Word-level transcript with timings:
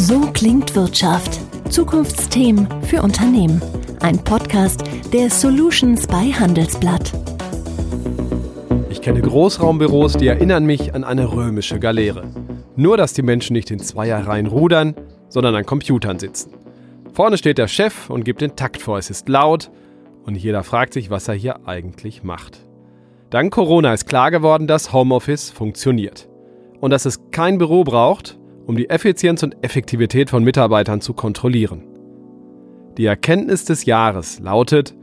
So 0.00 0.20
klingt 0.32 0.76
Wirtschaft. 0.76 1.40
Zukunftsthemen 1.70 2.68
für 2.82 3.02
Unternehmen. 3.02 3.60
Ein 3.98 4.22
Podcast 4.22 4.84
der 5.12 5.28
Solutions 5.28 6.06
bei 6.06 6.30
Handelsblatt. 6.30 7.12
Ich 8.90 9.02
kenne 9.02 9.20
Großraumbüros, 9.20 10.12
die 10.12 10.28
erinnern 10.28 10.66
mich 10.66 10.94
an 10.94 11.02
eine 11.02 11.32
römische 11.32 11.80
Galeere. 11.80 12.32
Nur, 12.76 12.96
dass 12.96 13.12
die 13.12 13.22
Menschen 13.22 13.54
nicht 13.54 13.72
in 13.72 13.80
Zweierreihen 13.80 14.46
rudern, 14.46 14.94
sondern 15.30 15.56
an 15.56 15.66
Computern 15.66 16.20
sitzen. 16.20 16.52
Vorne 17.12 17.36
steht 17.36 17.58
der 17.58 17.66
Chef 17.66 18.08
und 18.08 18.24
gibt 18.24 18.40
den 18.40 18.54
Takt 18.54 18.80
vor. 18.80 18.98
Es 18.98 19.10
ist 19.10 19.28
laut 19.28 19.68
und 20.24 20.36
jeder 20.36 20.62
fragt 20.62 20.92
sich, 20.92 21.10
was 21.10 21.26
er 21.26 21.34
hier 21.34 21.66
eigentlich 21.66 22.22
macht. 22.22 22.60
Dank 23.30 23.52
Corona 23.52 23.94
ist 23.94 24.06
klar 24.06 24.30
geworden, 24.30 24.68
dass 24.68 24.92
Homeoffice 24.92 25.50
funktioniert. 25.50 26.28
Und 26.78 26.92
dass 26.92 27.04
es 27.04 27.18
kein 27.32 27.58
Büro 27.58 27.82
braucht, 27.82 28.38
um 28.68 28.76
die 28.76 28.90
Effizienz 28.90 29.42
und 29.42 29.56
Effektivität 29.64 30.28
von 30.28 30.44
Mitarbeitern 30.44 31.00
zu 31.00 31.14
kontrollieren. 31.14 31.84
Die 32.98 33.06
Erkenntnis 33.06 33.64
des 33.64 33.86
Jahres 33.86 34.40
lautet, 34.40 34.94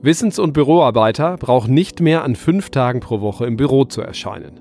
Wissens- 0.00 0.38
und 0.38 0.54
Büroarbeiter 0.54 1.36
brauchen 1.36 1.74
nicht 1.74 2.00
mehr 2.00 2.24
an 2.24 2.34
fünf 2.34 2.70
Tagen 2.70 3.00
pro 3.00 3.20
Woche 3.20 3.44
im 3.44 3.58
Büro 3.58 3.84
zu 3.84 4.00
erscheinen. 4.00 4.60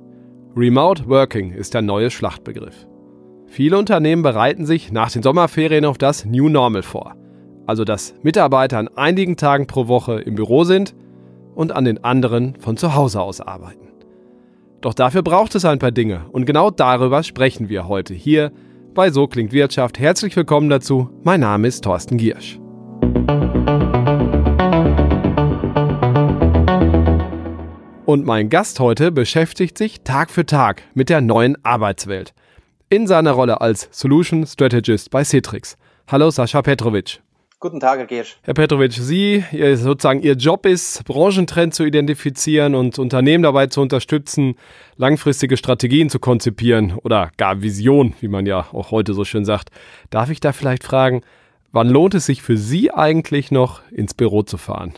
Remote 0.57 1.07
Working 1.07 1.53
ist 1.53 1.73
der 1.73 1.81
neue 1.81 2.11
Schlachtbegriff. 2.11 2.85
Viele 3.47 3.77
Unternehmen 3.77 4.23
bereiten 4.23 4.65
sich 4.65 4.91
nach 4.91 5.09
den 5.09 5.23
Sommerferien 5.23 5.85
auf 5.85 5.97
das 5.97 6.25
New 6.25 6.49
Normal 6.49 6.83
vor. 6.83 7.15
Also 7.65 7.85
dass 7.85 8.13
Mitarbeiter 8.23 8.77
an 8.77 8.89
einigen 8.89 9.37
Tagen 9.37 9.67
pro 9.67 9.87
Woche 9.87 10.19
im 10.19 10.35
Büro 10.35 10.65
sind 10.65 10.95
und 11.55 11.71
an 11.71 11.85
den 11.85 12.03
anderen 12.03 12.55
von 12.59 12.75
zu 12.75 12.93
Hause 12.93 13.21
aus 13.21 13.39
arbeiten. 13.39 13.87
Doch 14.81 14.93
dafür 14.93 15.23
braucht 15.23 15.55
es 15.55 15.65
ein 15.65 15.79
paar 15.79 15.91
Dinge 15.91 16.25
und 16.31 16.45
genau 16.45 16.71
darüber 16.71 17.23
sprechen 17.23 17.67
wir 17.67 17.87
heute 17.87 18.13
hier 18.13 18.51
bei 18.93 19.11
So 19.11 19.27
klingt 19.27 19.51
Wirtschaft. 19.51 19.99
Herzlich 19.99 20.35
willkommen 20.35 20.69
dazu. 20.69 21.09
Mein 21.23 21.41
Name 21.41 21.67
ist 21.67 21.83
Thorsten 21.83 22.17
Giersch. 22.17 22.59
Und 28.05 28.25
mein 28.25 28.49
Gast 28.49 28.79
heute 28.79 29.11
beschäftigt 29.11 29.77
sich 29.77 30.01
Tag 30.01 30.31
für 30.31 30.45
Tag 30.45 30.81
mit 30.95 31.09
der 31.09 31.21
neuen 31.21 31.63
Arbeitswelt. 31.63 32.33
In 32.89 33.05
seiner 33.05 33.33
Rolle 33.33 33.61
als 33.61 33.87
Solution 33.91 34.47
Strategist 34.47 35.11
bei 35.11 35.23
Citrix. 35.23 35.77
Hallo 36.07 36.31
Sascha 36.31 36.61
Petrovic. 36.61 37.21
Guten 37.61 37.81
Tag, 37.81 37.99
Herr 37.99 38.05
Giersch. 38.05 38.37
Herr 38.43 38.53
Petrovic, 38.53 38.93
Sie, 38.93 39.43
sozusagen 39.51 40.21
Ihr 40.21 40.35
Job 40.35 40.65
ist, 40.65 41.03
Branchentrends 41.03 41.75
zu 41.75 41.83
identifizieren 41.83 42.73
und 42.73 42.97
Unternehmen 42.97 43.43
dabei 43.43 43.67
zu 43.67 43.81
unterstützen, 43.81 44.55
langfristige 44.95 45.57
Strategien 45.57 46.09
zu 46.09 46.19
konzipieren 46.19 46.97
oder 47.03 47.31
gar 47.35 47.61
Vision, 47.61 48.15
wie 48.21 48.29
man 48.29 48.45
ja 48.45 48.67
auch 48.71 48.91
heute 48.91 49.13
so 49.13 49.25
schön 49.25 49.43
sagt. 49.43 49.71
Darf 50.09 50.29
ich 50.29 50.39
da 50.39 50.53
vielleicht 50.53 50.85
fragen, 50.85 51.21
wann 51.73 51.89
lohnt 51.89 52.13
es 52.15 52.27
sich 52.27 52.41
für 52.41 52.55
Sie 52.55 52.91
eigentlich 52.91 53.51
noch, 53.51 53.81
ins 53.91 54.13
Büro 54.13 54.43
zu 54.43 54.55
fahren? 54.55 54.93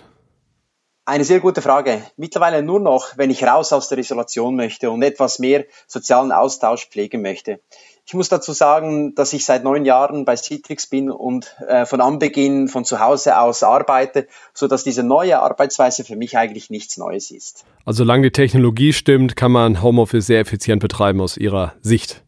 Eine 1.03 1.23
sehr 1.23 1.40
gute 1.40 1.64
Frage. 1.64 2.00
Mittlerweile 2.16 2.62
nur 2.62 2.80
noch, 2.80 3.18
wenn 3.18 3.31
ich 3.31 3.44
raus 3.44 3.73
aus 3.73 3.90
der 3.90 3.98
Isolation 3.98 4.56
möchte 4.56 4.92
und 4.92 5.02
etwas 5.02 5.40
mehr 5.40 5.66
sozialen 5.88 6.31
Austausch 6.31 6.88
pflegen 6.88 7.23
möchte. 7.23 7.59
Ich 8.06 8.14
muss 8.14 8.30
dazu 8.30 8.52
sagen, 8.52 9.16
dass 9.16 9.32
ich 9.32 9.46
seit 9.46 9.64
neun 9.64 9.86
Jahren 9.86 10.26
bei 10.26 10.36
Citrix 10.36 10.88
bin 10.88 11.12
und 11.12 11.56
äh, 11.68 11.86
von 11.86 12.02
Anbeginn 12.02 12.68
von 12.68 12.84
zu 12.84 13.00
Hause 13.00 13.40
aus 13.40 13.64
arbeite, 13.64 14.28
so 14.54 14.68
dass 14.68 14.84
diese 14.84 15.04
neue 15.04 15.40
Arbeitsweise 15.40 16.04
für 16.04 16.16
mich 16.16 16.38
eigentlich 16.38 16.70
nichts 16.70 16.98
Neues 16.98 17.32
ist. 17.32 17.64
Also 17.86 18.00
solange 18.00 18.24
die 18.24 18.32
Technologie 18.32 18.94
stimmt, 18.94 19.36
kann 19.36 19.52
man 19.52 19.82
Homeoffice 19.82 20.26
sehr 20.26 20.40
effizient 20.40 20.82
betreiben 20.82 21.22
aus 21.22 21.38
Ihrer 21.38 21.74
Sicht. 21.82 22.24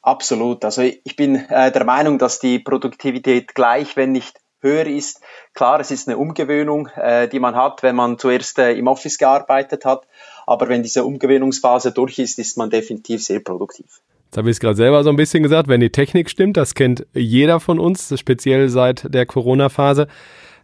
Absolut. 0.00 0.64
Also 0.64 0.82
ich 0.82 1.14
bin 1.16 1.36
äh, 1.36 1.70
der 1.70 1.84
Meinung, 1.84 2.18
dass 2.18 2.40
die 2.40 2.58
Produktivität 2.58 3.54
gleich, 3.54 3.96
wenn 3.96 4.10
nicht 4.10 4.40
höher 4.60 4.86
ist. 4.86 5.20
Klar, 5.54 5.78
es 5.80 5.90
ist 5.90 6.08
eine 6.08 6.18
Umgewöhnung, 6.18 6.88
äh, 6.96 7.28
die 7.28 7.38
man 7.38 7.54
hat, 7.54 7.82
wenn 7.82 7.94
man 7.96 8.18
zuerst 8.18 8.58
äh, 8.58 8.72
im 8.72 8.88
Office 8.88 9.18
gearbeitet 9.18 9.84
hat. 9.84 10.06
Aber 10.46 10.68
wenn 10.68 10.82
diese 10.82 11.04
Umgewöhnungsphase 11.04 11.92
durch 11.92 12.18
ist, 12.18 12.38
ist 12.38 12.56
man 12.56 12.70
definitiv 12.70 13.22
sehr 13.22 13.40
produktiv. 13.40 14.00
Jetzt 14.32 14.38
habe 14.38 14.48
ich 14.48 14.54
es 14.54 14.60
gerade 14.60 14.76
selber 14.76 15.04
so 15.04 15.10
ein 15.10 15.16
bisschen 15.16 15.42
gesagt, 15.42 15.68
wenn 15.68 15.82
die 15.82 15.90
Technik 15.90 16.30
stimmt, 16.30 16.56
das 16.56 16.74
kennt 16.74 17.04
jeder 17.12 17.60
von 17.60 17.78
uns, 17.78 18.18
speziell 18.18 18.70
seit 18.70 19.12
der 19.12 19.26
Corona-Phase. 19.26 20.06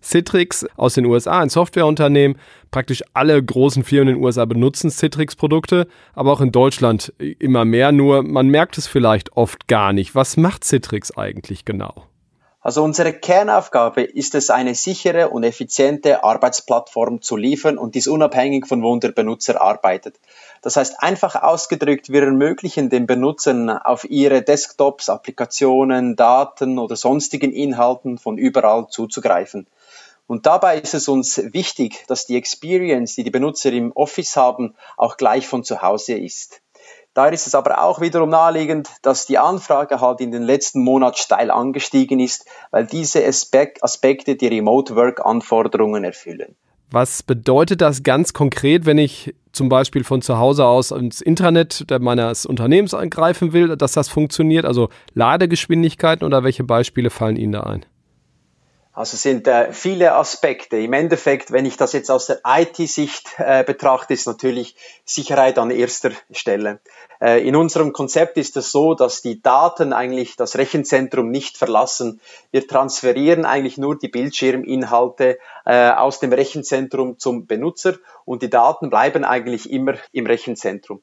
Citrix 0.02 0.64
aus 0.78 0.94
den 0.94 1.04
USA, 1.04 1.40
ein 1.40 1.50
Softwareunternehmen. 1.50 2.38
Praktisch 2.70 3.02
alle 3.12 3.44
großen 3.44 3.84
Firmen 3.84 4.08
in 4.08 4.14
den 4.14 4.24
USA 4.24 4.46
benutzen 4.46 4.90
Citrix-Produkte, 4.90 5.86
aber 6.14 6.32
auch 6.32 6.40
in 6.40 6.50
Deutschland 6.50 7.12
immer 7.18 7.66
mehr. 7.66 7.92
Nur 7.92 8.22
man 8.22 8.48
merkt 8.48 8.78
es 8.78 8.86
vielleicht 8.86 9.36
oft 9.36 9.68
gar 9.68 9.92
nicht. 9.92 10.14
Was 10.14 10.38
macht 10.38 10.64
Citrix 10.64 11.14
eigentlich 11.18 11.66
genau? 11.66 12.06
Also 12.60 12.82
unsere 12.82 13.12
Kernaufgabe 13.12 14.02
ist 14.02 14.34
es, 14.34 14.50
eine 14.50 14.74
sichere 14.74 15.28
und 15.28 15.44
effiziente 15.44 16.24
Arbeitsplattform 16.24 17.20
zu 17.20 17.36
liefern 17.36 17.78
und 17.78 17.94
dies 17.94 18.08
unabhängig 18.08 18.66
von 18.66 18.82
wo 18.82 18.96
der 18.96 19.12
Benutzer 19.12 19.60
arbeitet. 19.60 20.18
Das 20.62 20.76
heißt, 20.76 21.02
einfach 21.02 21.34
ausgedrückt, 21.36 22.10
wir 22.10 22.22
ermöglichen 22.22 22.90
den 22.90 23.06
Benutzern 23.06 23.70
auf 23.70 24.04
ihre 24.08 24.42
Desktops, 24.42 25.08
Applikationen, 25.08 26.16
Daten 26.16 26.78
oder 26.78 26.96
sonstigen 26.96 27.52
Inhalten 27.52 28.18
von 28.18 28.38
überall 28.38 28.88
zuzugreifen. 28.88 29.66
Und 30.26 30.44
dabei 30.44 30.78
ist 30.78 30.94
es 30.94 31.08
uns 31.08 31.40
wichtig, 31.54 32.04
dass 32.06 32.26
die 32.26 32.36
Experience, 32.36 33.14
die 33.14 33.24
die 33.24 33.30
Benutzer 33.30 33.72
im 33.72 33.92
Office 33.92 34.36
haben, 34.36 34.74
auch 34.96 35.16
gleich 35.16 35.46
von 35.46 35.64
zu 35.64 35.80
Hause 35.80 36.14
ist. 36.14 36.60
Daher 37.14 37.32
ist 37.32 37.46
es 37.46 37.54
aber 37.54 37.82
auch 37.82 38.00
wiederum 38.00 38.28
naheliegend, 38.28 38.90
dass 39.02 39.26
die 39.26 39.38
Anfrage 39.38 40.00
halt 40.00 40.20
in 40.20 40.30
den 40.30 40.42
letzten 40.42 40.84
Monaten 40.84 41.16
steil 41.16 41.50
angestiegen 41.50 42.20
ist, 42.20 42.44
weil 42.70 42.86
diese 42.86 43.26
Aspekte 43.26 44.36
die 44.36 44.46
Remote 44.46 44.94
Work 44.94 45.24
Anforderungen 45.24 46.04
erfüllen. 46.04 46.54
Was 46.90 47.22
bedeutet 47.22 47.80
das 47.82 48.02
ganz 48.02 48.32
konkret, 48.32 48.86
wenn 48.86 48.96
ich 48.96 49.34
zum 49.52 49.68
Beispiel 49.68 50.04
von 50.04 50.22
zu 50.22 50.38
Hause 50.38 50.64
aus 50.64 50.90
ins 50.90 51.20
Intranet 51.20 51.84
meines 52.00 52.46
Unternehmens 52.46 52.94
eingreifen 52.94 53.52
will, 53.52 53.76
dass 53.76 53.92
das 53.92 54.08
funktioniert? 54.08 54.64
Also 54.64 54.88
Ladegeschwindigkeiten 55.14 56.24
oder 56.24 56.44
welche 56.44 56.64
Beispiele 56.64 57.10
fallen 57.10 57.36
Ihnen 57.36 57.52
da 57.52 57.60
ein? 57.64 57.84
Also 58.98 59.16
sind 59.16 59.46
äh, 59.46 59.72
viele 59.72 60.16
Aspekte. 60.16 60.76
Im 60.76 60.92
Endeffekt, 60.92 61.52
wenn 61.52 61.64
ich 61.66 61.76
das 61.76 61.92
jetzt 61.92 62.10
aus 62.10 62.26
der 62.26 62.40
IT-Sicht 62.44 63.28
äh, 63.38 63.62
betrachte, 63.62 64.12
ist 64.12 64.26
natürlich 64.26 64.74
Sicherheit 65.04 65.56
an 65.60 65.70
erster 65.70 66.10
Stelle. 66.32 66.80
Äh, 67.20 67.46
in 67.46 67.54
unserem 67.54 67.92
Konzept 67.92 68.36
ist 68.38 68.56
es 68.56 68.72
so, 68.72 68.94
dass 68.94 69.22
die 69.22 69.40
Daten 69.40 69.92
eigentlich 69.92 70.34
das 70.34 70.56
Rechenzentrum 70.56 71.30
nicht 71.30 71.56
verlassen. 71.56 72.20
Wir 72.50 72.66
transferieren 72.66 73.44
eigentlich 73.44 73.78
nur 73.78 73.96
die 73.96 74.08
Bildschirminhalte 74.08 75.38
äh, 75.64 75.90
aus 75.90 76.18
dem 76.18 76.32
Rechenzentrum 76.32 77.20
zum 77.20 77.46
Benutzer 77.46 77.94
und 78.24 78.42
die 78.42 78.50
Daten 78.50 78.90
bleiben 78.90 79.24
eigentlich 79.24 79.70
immer 79.70 79.94
im 80.10 80.26
Rechenzentrum. 80.26 81.02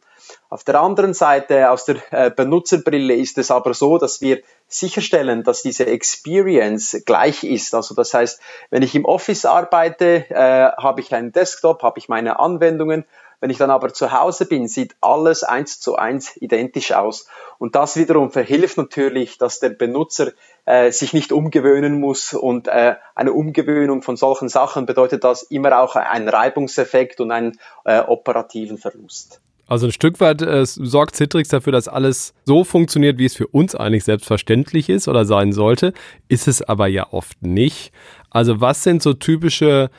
Auf 0.50 0.64
der 0.64 0.80
anderen 0.80 1.14
Seite, 1.14 1.70
aus 1.72 1.86
der 1.86 1.98
äh, 2.12 2.32
Benutzerbrille 2.32 3.14
ist 3.14 3.38
es 3.38 3.52
aber 3.52 3.74
so, 3.74 3.98
dass 3.98 4.22
wir 4.22 4.42
sicherstellen, 4.68 5.44
dass 5.44 5.62
diese 5.62 5.86
Experience 5.86 7.04
gleich 7.06 7.44
ist. 7.44 7.76
Also 7.76 7.96
das 7.96 8.14
heißt, 8.14 8.42
wenn 8.70 8.84
ich 8.84 8.96
im 8.96 9.06
Office 9.06 9.46
arbeite, 9.46 10.26
äh, 10.30 10.72
habe 10.78 11.02
ich 11.02 11.14
einen 11.14 11.32
Desktop, 11.32 11.84
habe 11.84 12.00
ich 12.00 12.10
meine 12.10 12.40
Anwendungen. 12.40 13.06
Wenn 13.42 13.50
ich 13.50 13.58
dann 13.58 13.70
aber 13.70 13.94
zu 13.94 14.12
Hause 14.12 14.46
bin, 14.46 14.68
sieht 14.68 14.96
alles 15.02 15.44
eins 15.44 15.80
zu 15.80 15.98
eins 15.98 16.36
identisch 16.38 16.94
aus. 16.94 17.28
Und 17.58 17.76
das 17.76 17.98
wiederum 17.98 18.32
verhilft 18.32 18.78
natürlich, 18.78 19.38
dass 19.38 19.60
der 19.60 19.70
Benutzer 19.70 20.32
äh, 20.66 20.92
sich 20.92 21.14
nicht 21.14 21.32
umgewöhnen 21.32 22.00
muss. 22.00 22.34
Und 22.34 22.68
äh, 22.68 22.96
eine 23.14 23.34
Umgewöhnung 23.34 24.02
von 24.02 24.18
solchen 24.18 24.50
Sachen 24.50 24.86
bedeutet 24.86 25.24
das 25.24 25.44
immer 25.44 25.80
auch 25.80 25.96
einen 25.96 26.30
Reibungseffekt 26.30 27.20
und 27.22 27.32
einen 27.32 27.60
äh, 27.84 28.00
operativen 28.00 28.78
Verlust. 28.78 29.42
Also 29.68 29.88
ein 29.88 29.92
Stück 29.92 30.20
weit 30.20 30.42
äh, 30.42 30.66
sorgt 30.66 31.16
Citrix 31.16 31.50
dafür, 31.50 31.74
dass 31.74 31.88
alles 31.88 32.34
so 32.46 32.64
funktioniert, 32.64 33.18
wie 33.18 33.26
es 33.26 33.36
für 33.36 33.48
uns 33.48 33.76
eigentlich 33.76 34.04
selbstverständlich 34.04 34.90
ist 34.90 35.08
oder 35.08 35.26
sein 35.26 35.54
sollte. 35.54 35.94
Ist 36.28 36.48
es 36.48 36.62
aber 36.62 36.88
ja 36.88 37.12
oft 37.12 37.42
nicht. 37.42 37.92
Also 38.30 38.62
was 38.62 38.84
sind 38.84 39.02
so 39.02 39.14
typische 39.14 39.90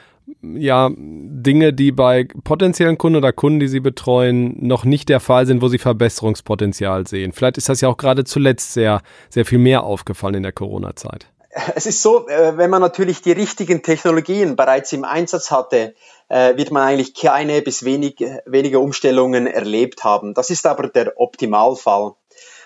ja, 0.42 0.90
Dinge, 0.96 1.72
die 1.72 1.92
bei 1.92 2.28
potenziellen 2.44 2.98
Kunden 2.98 3.16
oder 3.16 3.32
Kunden, 3.32 3.60
die 3.60 3.68
Sie 3.68 3.80
betreuen, 3.80 4.56
noch 4.60 4.84
nicht 4.84 5.08
der 5.08 5.20
Fall 5.20 5.46
sind, 5.46 5.62
wo 5.62 5.68
Sie 5.68 5.78
Verbesserungspotenzial 5.78 7.06
sehen? 7.06 7.32
Vielleicht 7.32 7.58
ist 7.58 7.68
das 7.68 7.80
ja 7.80 7.88
auch 7.88 7.96
gerade 7.96 8.24
zuletzt 8.24 8.72
sehr, 8.72 9.02
sehr 9.30 9.44
viel 9.44 9.58
mehr 9.58 9.84
aufgefallen 9.84 10.34
in 10.34 10.42
der 10.42 10.52
Corona-Zeit. 10.52 11.26
Es 11.74 11.86
ist 11.86 12.02
so, 12.02 12.28
äh, 12.28 12.58
wenn 12.58 12.68
man 12.68 12.82
natürlich 12.82 13.22
die 13.22 13.32
richtigen 13.32 13.82
Technologien 13.82 14.56
bereits 14.56 14.92
im 14.92 15.04
Einsatz 15.04 15.50
hatte, 15.50 15.94
äh, 16.28 16.56
wird 16.56 16.70
man 16.70 16.82
eigentlich 16.82 17.14
keine 17.14 17.62
bis 17.62 17.84
wenig, 17.84 18.22
wenige 18.44 18.78
Umstellungen 18.78 19.46
erlebt 19.46 20.04
haben. 20.04 20.34
Das 20.34 20.50
ist 20.50 20.66
aber 20.66 20.88
der 20.88 21.18
Optimalfall. 21.18 22.12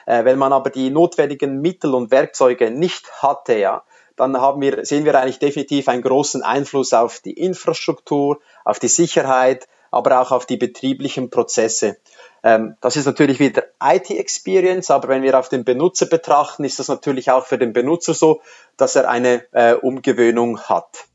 Äh, 0.06 0.24
wenn 0.24 0.38
man 0.38 0.52
aber 0.52 0.70
die 0.70 0.90
notwendigen 0.90 1.60
Mittel 1.60 1.94
und 1.94 2.10
Werkzeuge 2.10 2.72
nicht 2.72 3.22
hatte, 3.22 3.58
ja, 3.58 3.84
dann 4.16 4.40
haben 4.40 4.60
wir, 4.60 4.84
sehen 4.84 5.04
wir 5.04 5.14
eigentlich 5.14 5.38
definitiv 5.38 5.88
einen 5.88 6.02
großen 6.02 6.42
Einfluss 6.42 6.92
auf 6.92 7.20
die 7.20 7.34
Infrastruktur, 7.34 8.40
auf 8.64 8.80
die 8.80 8.88
Sicherheit, 8.88 9.68
aber 9.92 10.20
auch 10.20 10.32
auf 10.32 10.46
die 10.46 10.56
betrieblichen 10.56 11.30
Prozesse. 11.30 11.96
Ähm, 12.42 12.76
das 12.80 12.96
ist 12.96 13.06
natürlich 13.06 13.38
wieder 13.38 13.64
IT-Experience, 13.82 14.90
aber 14.90 15.08
wenn 15.08 15.22
wir 15.22 15.38
auf 15.38 15.48
den 15.48 15.64
Benutzer 15.64 16.06
betrachten, 16.06 16.64
ist 16.64 16.78
das 16.78 16.88
natürlich 16.88 17.30
auch 17.30 17.46
für 17.46 17.58
den 17.58 17.72
Benutzer 17.72 18.14
so, 18.14 18.40
dass 18.76 18.96
er 18.96 19.08
eine 19.08 19.42
äh, 19.52 19.74
Umgewöhnung 19.74 20.60
hat. 20.60 21.06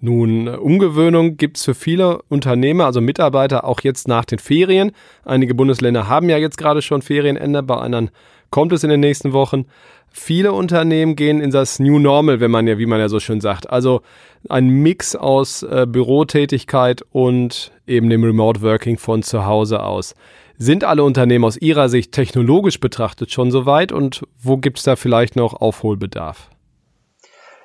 Nun, 0.00 0.48
Umgewöhnung 0.48 1.36
gibt 1.36 1.58
es 1.58 1.64
für 1.64 1.74
viele 1.74 2.22
Unternehmer, 2.28 2.86
also 2.86 3.00
Mitarbeiter, 3.00 3.64
auch 3.64 3.82
jetzt 3.82 4.08
nach 4.08 4.24
den 4.24 4.40
Ferien. 4.40 4.90
Einige 5.24 5.54
Bundesländer 5.54 6.08
haben 6.08 6.28
ja 6.28 6.38
jetzt 6.38 6.58
gerade 6.58 6.82
schon 6.82 7.02
Ferienende, 7.02 7.62
bei 7.62 7.76
anderen 7.76 8.10
kommt 8.50 8.72
es 8.72 8.82
in 8.84 8.90
den 8.90 9.00
nächsten 9.00 9.32
Wochen. 9.32 9.66
Viele 10.12 10.52
Unternehmen 10.52 11.16
gehen 11.16 11.40
in 11.40 11.50
das 11.50 11.78
New 11.78 11.98
Normal, 11.98 12.40
wenn 12.40 12.50
man 12.50 12.66
ja, 12.66 12.78
wie 12.78 12.86
man 12.86 13.00
ja 13.00 13.08
so 13.08 13.18
schön 13.18 13.40
sagt. 13.40 13.70
Also 13.70 14.02
ein 14.48 14.68
Mix 14.68 15.16
aus 15.16 15.62
äh, 15.62 15.86
Bürotätigkeit 15.88 17.02
und 17.10 17.72
eben 17.86 18.10
dem 18.10 18.22
Remote 18.22 18.60
Working 18.62 18.98
von 18.98 19.22
zu 19.22 19.46
Hause 19.46 19.82
aus. 19.82 20.14
Sind 20.58 20.84
alle 20.84 21.02
Unternehmen 21.02 21.44
aus 21.44 21.56
Ihrer 21.56 21.88
Sicht 21.88 22.12
technologisch 22.12 22.78
betrachtet 22.78 23.32
schon 23.32 23.50
so 23.50 23.66
weit 23.66 23.90
und 23.90 24.22
wo 24.40 24.58
gibt 24.58 24.78
es 24.78 24.84
da 24.84 24.96
vielleicht 24.96 25.34
noch 25.34 25.54
Aufholbedarf? 25.54 26.50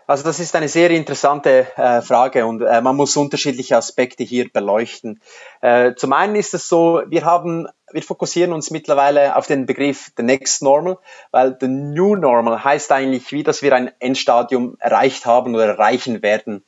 Also 0.08 0.24
das 0.24 0.40
ist 0.40 0.56
eine 0.56 0.70
sehr 0.70 0.90
interessante 0.90 1.68
äh, 1.76 2.02
Frage 2.02 2.46
und 2.46 2.62
äh, 2.62 2.82
man 2.82 2.96
muss 2.96 3.18
unterschiedliche 3.18 3.76
Aspekte 3.76 4.24
hier 4.24 4.50
beleuchten. 4.50 5.22
Äh, 5.60 5.96
zum 5.96 6.14
einen 6.14 6.36
ist 6.36 6.54
es 6.54 6.70
so, 6.70 7.02
wir 7.08 7.26
haben, 7.26 7.68
wir 7.92 8.04
fokussieren 8.04 8.54
uns 8.54 8.70
mittlerweile 8.70 9.36
auf 9.36 9.48
den 9.48 9.66
Begriff 9.66 10.12
the 10.18 10.24
next 10.24 10.62
normal, 10.62 10.98
weil 11.32 11.58
the 11.60 11.68
new 11.68 12.16
normal 12.16 12.64
heißt 12.64 12.92
eigentlich 12.92 13.32
wie, 13.32 13.44
dass 13.44 13.62
wir 13.62 13.74
ein 13.74 13.92
Endstadium 14.00 14.76
erreicht 14.80 15.26
haben 15.26 15.56
oder 15.56 15.68
erreichen 15.68 16.22
werden. 16.22 16.64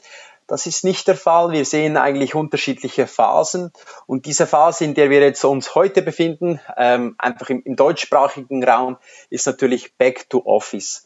Das 0.48 0.66
ist 0.66 0.84
nicht 0.84 1.08
der 1.08 1.16
Fall. 1.16 1.52
Wir 1.52 1.64
sehen 1.64 1.96
eigentlich 1.96 2.34
unterschiedliche 2.34 3.06
Phasen. 3.06 3.72
Und 4.08 4.26
diese 4.26 4.48
Phase, 4.48 4.84
in 4.84 4.96
der 4.96 5.12
wir 5.12 5.20
jetzt 5.20 5.44
uns 5.46 5.76
heute 5.76 6.02
befinden, 6.02 6.60
ähm, 6.76 7.14
einfach 7.20 7.52
im, 7.52 7.62
im 7.64 7.76
deutschsprachigen 7.76 8.64
Raum, 8.64 8.98
ist 9.30 9.46
natürlich 9.46 9.96
Back 9.98 10.28
to 10.32 10.42
Office. 10.44 11.06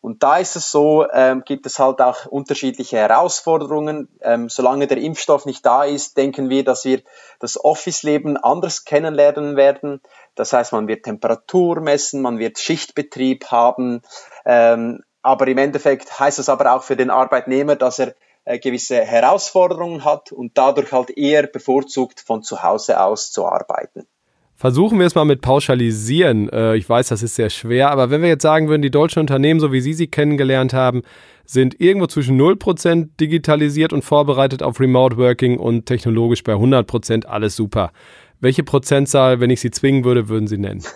Und 0.00 0.22
da 0.22 0.38
ist 0.38 0.56
es 0.56 0.70
so, 0.70 1.06
ähm, 1.12 1.42
gibt 1.44 1.66
es 1.66 1.78
halt 1.78 2.00
auch 2.00 2.24
unterschiedliche 2.26 2.96
Herausforderungen. 2.96 4.08
Ähm, 4.22 4.48
solange 4.48 4.86
der 4.86 4.98
Impfstoff 4.98 5.44
nicht 5.44 5.64
da 5.66 5.84
ist, 5.84 6.16
denken 6.16 6.48
wir, 6.48 6.64
dass 6.64 6.84
wir 6.84 7.02
das 7.38 7.62
Office-Leben 7.62 8.38
anders 8.38 8.84
kennenlernen 8.84 9.56
werden. 9.56 10.00
Das 10.34 10.52
heißt, 10.52 10.72
man 10.72 10.88
wird 10.88 11.04
Temperatur 11.04 11.80
messen, 11.80 12.22
man 12.22 12.38
wird 12.38 12.58
Schichtbetrieb 12.58 13.46
haben. 13.50 14.00
Ähm, 14.46 15.02
aber 15.22 15.46
im 15.48 15.58
Endeffekt 15.58 16.18
heißt 16.18 16.38
es 16.38 16.48
aber 16.48 16.74
auch 16.74 16.82
für 16.82 16.96
den 16.96 17.10
Arbeitnehmer, 17.10 17.76
dass 17.76 17.98
er 17.98 18.14
äh, 18.44 18.58
gewisse 18.58 19.04
Herausforderungen 19.04 20.04
hat 20.04 20.32
und 20.32 20.56
dadurch 20.56 20.92
halt 20.92 21.10
eher 21.10 21.46
bevorzugt 21.46 22.20
von 22.20 22.42
zu 22.42 22.62
Hause 22.62 23.00
aus 23.00 23.32
zu 23.32 23.46
arbeiten. 23.46 24.08
Versuchen 24.60 24.98
wir 24.98 25.06
es 25.06 25.14
mal 25.14 25.24
mit 25.24 25.40
Pauschalisieren. 25.40 26.50
Äh, 26.50 26.76
ich 26.76 26.86
weiß, 26.86 27.08
das 27.08 27.22
ist 27.22 27.34
sehr 27.34 27.48
schwer, 27.48 27.90
aber 27.90 28.10
wenn 28.10 28.20
wir 28.20 28.28
jetzt 28.28 28.42
sagen 28.42 28.68
würden, 28.68 28.82
die 28.82 28.90
deutschen 28.90 29.20
Unternehmen, 29.20 29.58
so 29.58 29.72
wie 29.72 29.80
Sie 29.80 29.94
sie 29.94 30.06
kennengelernt 30.06 30.74
haben, 30.74 31.00
sind 31.46 31.80
irgendwo 31.80 32.08
zwischen 32.08 32.38
0% 32.38 33.08
digitalisiert 33.18 33.94
und 33.94 34.02
vorbereitet 34.02 34.62
auf 34.62 34.78
Remote 34.78 35.16
Working 35.16 35.58
und 35.58 35.86
technologisch 35.86 36.44
bei 36.44 36.52
100% 36.52 37.24
alles 37.24 37.56
super. 37.56 37.90
Welche 38.40 38.62
Prozentzahl, 38.62 39.40
wenn 39.40 39.48
ich 39.48 39.62
Sie 39.62 39.70
zwingen 39.70 40.04
würde, 40.04 40.28
würden 40.28 40.46
Sie 40.46 40.58
nennen? 40.58 40.84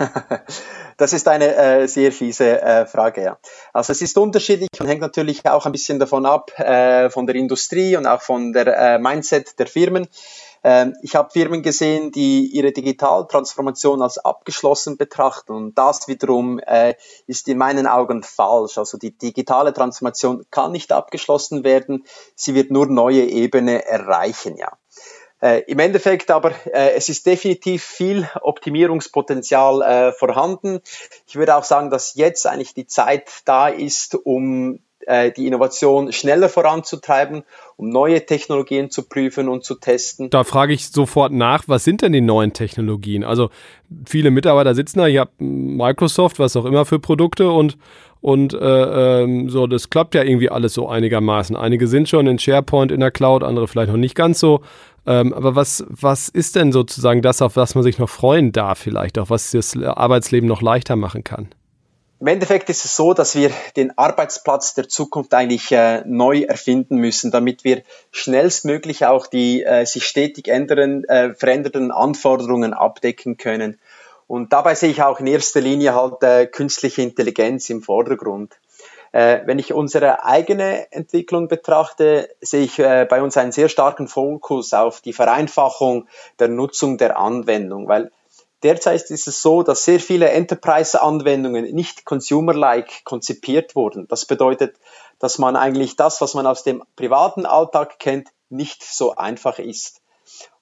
Das 0.97 1.13
ist 1.13 1.27
eine 1.27 1.57
äh, 1.57 1.89
sehr 1.89 2.13
fiese 2.13 2.63
äh, 2.63 2.87
Frage, 2.87 3.25
ja. 3.25 3.39
Also 3.73 3.91
es 3.91 4.01
ist 4.01 4.17
unterschiedlich 4.17 4.69
und 4.79 4.87
hängt 4.87 5.01
natürlich 5.01 5.45
auch 5.45 5.67
ein 5.67 5.73
bisschen 5.73 5.99
davon 5.99 6.25
ab, 6.25 6.57
äh, 6.57 7.11
von 7.11 7.27
der 7.27 7.35
Industrie 7.35 7.97
und 7.97 8.07
auch 8.07 8.23
von 8.23 8.53
der 8.53 8.67
äh, 8.79 8.99
Mindset 9.01 9.59
der 9.59 9.67
Firmen. 9.67 10.07
Ähm, 10.65 10.97
ich 11.03 11.15
habe 11.15 11.31
Firmen 11.31 11.63
gesehen, 11.63 12.11
die 12.11 12.47
ihre 12.47 12.73
Digitaltransformation 12.73 14.01
als 14.01 14.19
abgeschlossen 14.19 14.97
betrachten 14.97 15.53
und 15.53 15.79
das 15.79 16.09
wiederum 16.09 16.59
äh, 16.59 16.95
ist 17.27 17.47
in 17.49 17.59
meinen 17.59 17.87
Augen 17.87 18.23
falsch. 18.23 18.79
Also 18.79 18.97
die 18.97 19.17
digitale 19.17 19.75
Transformation 19.75 20.47
kann 20.51 20.73
nicht 20.73 20.91
abgeschlossen 20.91 21.65
werden, 21.65 22.05
sie 22.35 22.55
wird 22.55 22.71
nur 22.71 22.87
neue 22.87 23.25
Ebene 23.25 23.85
erreichen, 23.85 24.57
ja. 24.57 24.73
Äh, 25.43 25.65
Im 25.67 25.79
Endeffekt 25.79 26.31
aber, 26.31 26.53
äh, 26.73 26.95
es 26.95 27.11
ist 27.11 27.27
definitiv 27.27 27.85
viel 27.85 28.27
Optimierungspotenzial 28.41 29.83
äh, 29.83 30.13
vorhanden. 30.13 30.81
Ich 31.27 31.37
würde 31.37 31.57
auch 31.57 31.65
sagen, 31.65 31.91
dass 31.91 32.15
jetzt 32.15 32.47
eigentlich 32.47 32.73
die 32.73 32.87
Zeit 32.87 33.31
da 33.45 33.69
ist, 33.69 34.15
um 34.15 34.79
äh, 35.07 35.31
die 35.31 35.47
Innovation 35.47 36.13
schneller 36.13 36.49
voranzutreiben, 36.49 37.45
um 37.77 37.89
neue 37.89 38.25
Technologien 38.25 38.91
zu 38.91 39.03
prüfen 39.09 39.49
und 39.49 39.65
zu 39.65 39.75
testen. 39.75 40.31
Da 40.31 40.45
frage 40.45 40.73
ich 40.73 40.89
sofort 40.89 41.33
nach, 41.33 41.65
was 41.67 41.85
sind 41.85 42.03
denn 42.03 42.13
die 42.13 42.21
neuen 42.21 42.53
Technologien? 42.53 43.25
Also 43.25 43.51
viele 44.07 44.31
Mitarbeiter 44.31 44.75
sitzen 44.75 44.99
da, 44.99 45.07
ihr 45.07 45.21
habt 45.21 45.41
Microsoft, 45.41 46.39
was 46.39 46.57
auch 46.57 46.65
immer 46.65 46.85
für 46.85 46.99
Produkte 46.99 47.51
und 47.51 47.77
und 48.21 48.55
äh, 48.55 49.23
ähm, 49.23 49.51
so, 49.51 49.67
das 49.67 49.91
klappt 49.91 50.15
ja 50.15 50.23
irgendwie 50.23 50.49
alles 50.49 50.73
so 50.73 50.89
einigermaßen. 50.89 51.57
Einige 51.57 51.87
sind 51.87 52.09
schon 52.09 52.27
in 52.27 52.39
SharePoint 52.39 52.91
in 52.91 53.01
der 53.01 53.11
Cloud, 53.11 53.43
andere 53.43 53.69
vielleicht 53.69 53.91
noch 53.91 53.99
nicht 53.99 54.15
ganz 54.15 54.41
so. 54.41 54.63
Ähm, 55.07 55.35
aber 55.35 55.55
was, 55.55 55.85
was 55.91 56.31
ist 56.31 56.57
denn 56.57 56.73
sozusagen 56.73 57.21
das, 57.21 57.43
auf 57.43 57.57
was 57.57 57.75
man 57.75 57.85
sich 57.85 57.99
noch 57.99 58.09
freuen 58.09 58.53
darf, 58.53 58.79
vielleicht, 58.79 59.19
auch 59.19 59.29
was 59.29 59.51
das 59.51 59.77
Arbeitsleben 59.77 60.49
noch 60.49 60.63
leichter 60.63 60.97
machen 60.97 61.23
kann? 61.23 61.49
Im 62.25 62.29
Endeffekt 62.29 62.71
ist 62.71 62.87
es 62.87 62.97
so, 62.97 63.13
dass 63.13 63.35
wir 63.35 63.51
den 63.77 63.99
Arbeitsplatz 63.99 64.73
der 64.73 64.89
Zukunft 64.89 65.35
eigentlich 65.35 65.71
äh, 65.73 66.03
neu 66.07 66.41
erfinden 66.45 66.97
müssen, 66.97 67.31
damit 67.31 67.65
wir 67.65 67.83
schnellstmöglich 68.13 69.05
auch 69.05 69.27
die 69.27 69.63
äh, 69.63 69.85
sich 69.85 70.07
stetig 70.07 70.49
ändern, 70.49 71.05
äh, 71.05 71.35
verändernden 71.35 71.91
Anforderungen 71.91 72.73
abdecken 72.73 73.37
können. 73.37 73.79
Und 74.27 74.55
dabei 74.55 74.75
sehe 74.75 74.89
ich 74.89 75.03
auch 75.03 75.21
in 75.21 75.27
erster 75.27 75.61
Linie 75.61 75.95
halt 75.95 76.23
äh, 76.23 76.47
künstliche 76.47 77.03
Intelligenz 77.03 77.69
im 77.69 77.83
Vordergrund. 77.83 78.55
Äh, 79.13 79.41
wenn 79.45 79.59
ich 79.59 79.75
unsere 79.75 80.25
eigene 80.25 80.91
Entwicklung 80.93 81.49
betrachte, 81.49 82.31
sehe 82.41 82.65
ich 82.65 82.79
äh, 82.79 83.07
bei 83.07 83.21
uns 83.21 83.37
einen 83.37 83.53
sehr 83.53 83.69
starken 83.69 84.09
Fokus 84.09 84.73
auf 84.73 85.03
die 85.03 85.13
Vereinfachung 85.13 86.09
der 86.39 86.49
Nutzung 86.49 86.97
der 86.97 87.19
Anwendung, 87.19 87.87
weil 87.87 88.11
Derzeit 88.65 89.11
ist 89.11 89.29
es 89.29 89.43
so, 89.43 89.63
dass 89.63 89.85
sehr 89.85 90.01
viele 90.01 90.31
Enterprise-Anwendungen 90.31 91.73
nicht 91.75 92.07
consumer-like 92.07 93.05
konzipiert 93.05 93.77
wurden. 93.77 94.09
Das 94.09 94.25
bedeutet, 94.25 94.77
dass 95.19 95.39
man 95.39 95.55
eigentlich 95.55 95.97
das, 95.97 96.23
was 96.23 96.33
man 96.33 96.47
aus 96.47 96.65
dem 96.65 96.83
privaten 96.97 97.45
Alltag 97.45 97.99
kennt, 97.99 98.29
nicht 98.49 98.83
so 98.83 99.15
einfach 99.15 99.59
ist. 99.59 100.01